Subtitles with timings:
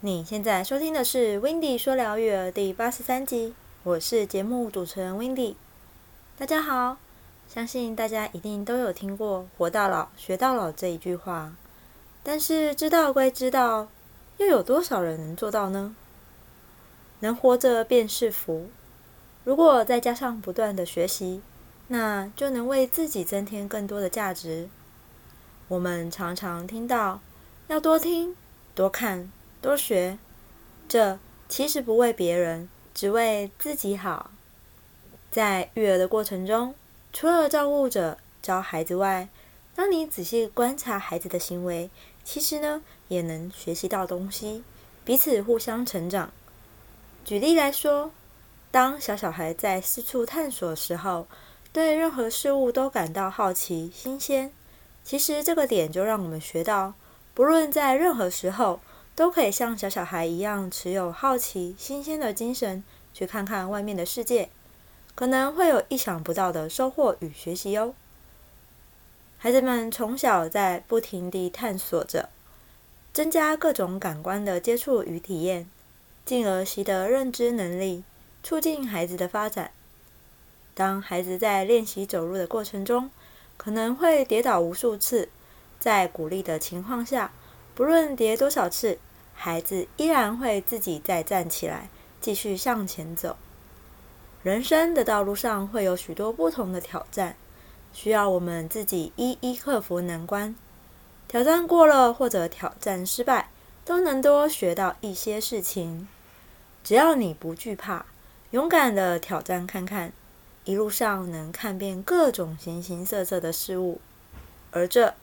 [0.00, 3.52] 你现在收听的是《Windy 说疗育儿》第八十三集，
[3.82, 5.56] 我是节目主持人 Windy。
[6.38, 6.98] 大家好，
[7.48, 11.52] 相信大家一定都有听过“活到老，学到老”这一句话，
[12.22, 13.88] 但是知道归知道，
[14.36, 15.96] 又有多少人能做到呢？
[17.18, 18.68] 能活着便是福。
[19.42, 21.42] 如果再加上不断的学习，
[21.88, 24.68] 那就能为自己增添更多的价值。
[25.66, 27.18] 我们常常听到
[27.66, 28.36] 要多听、
[28.76, 29.32] 多看。
[29.60, 30.16] 多学，
[30.88, 34.30] 这其实不为别人，只为自己好。
[35.32, 36.74] 在育儿的过程中，
[37.12, 39.28] 除了照顾者教孩子外，
[39.74, 41.90] 当你仔细观察孩子的行为，
[42.22, 44.62] 其实呢也能学习到东西，
[45.04, 46.30] 彼此互相成长。
[47.24, 48.12] 举例来说，
[48.70, 51.26] 当小小孩在四处探索的时候，
[51.72, 54.52] 对任何事物都感到好奇、新鲜，
[55.02, 56.94] 其实这个点就让我们学到，
[57.34, 58.78] 不论在任何时候。
[59.18, 64.48] 都可以像小小孩一样，持有好奇、新鲜的精神，去看看外面的世界，
[65.16, 67.96] 可能会有意想不到的收获与学习哟。
[69.36, 72.28] 孩子们从小在不停地探索着，
[73.12, 75.68] 增加各种感官的接触与体验，
[76.24, 78.04] 进而习得认知能力，
[78.44, 79.72] 促进孩子的发展。
[80.74, 83.10] 当孩子在练习走路的过程中，
[83.56, 85.28] 可能会跌倒无数次，
[85.80, 87.32] 在鼓励的情况下，
[87.74, 89.00] 不论跌多少次。
[89.40, 91.88] 孩子依然会自己再站起来，
[92.20, 93.36] 继续向前走。
[94.42, 97.36] 人生的道路上会有许多不同的挑战，
[97.92, 100.56] 需要我们自己一一克服难关。
[101.28, 103.50] 挑战过了或者挑战失败，
[103.84, 106.08] 都能多学到一些事情。
[106.82, 108.06] 只要你不惧怕，
[108.50, 110.12] 勇敢的挑战看看，
[110.64, 114.00] 一路上能看遍各种形形色色的事物，
[114.72, 115.14] 而这。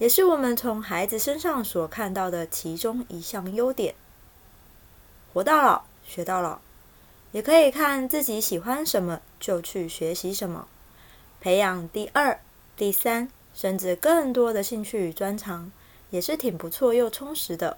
[0.00, 3.94] 也是我们从孩子身上所看到的其中一项优点。
[5.34, 6.58] 活到老，学到老，
[7.32, 10.66] 也可以看自己喜欢什么就去学习什么，
[11.42, 12.40] 培养第二、
[12.78, 15.70] 第三，甚至更多的兴趣与专长，
[16.08, 17.76] 也是挺不错又充实的。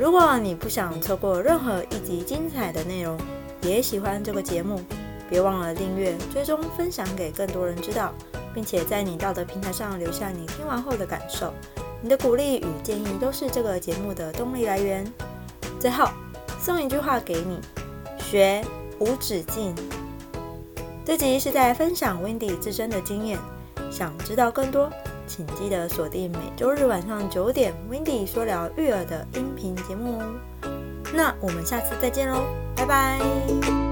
[0.00, 3.16] 如果你不想错过任何一集精彩的内容，
[3.62, 4.82] 也喜欢这个节目，
[5.28, 8.12] 别忘了订阅、追踪、分享给更多人知道。
[8.54, 11.52] 并且在你到的平台上留下你听完后的感受，
[12.00, 15.04] 你的鼓励与建议都是这个节目的动力来源。
[15.78, 16.08] 最后
[16.58, 17.60] 送一句话给你：
[18.18, 18.64] 学
[18.98, 19.74] 无止境。
[21.04, 23.38] 这集是在分享 Wendy 自身的经验，
[23.90, 24.90] 想知道更多，
[25.26, 30.34] 请记得锁定每周日晚上九点 Wendy 说聊育儿的音频节目哦。
[31.12, 32.40] 那我们下次再见喽，
[32.74, 33.85] 拜拜。